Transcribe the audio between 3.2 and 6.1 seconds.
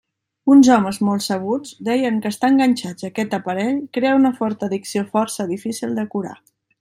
aparell crea una forta addicció força difícil de